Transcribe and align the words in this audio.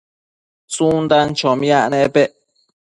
tsundan 0.71 1.27
chomiac 1.37 1.89
nepec 1.91 2.31